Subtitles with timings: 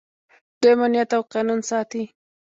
[0.61, 2.03] دوی امنیت او قانون ساتي.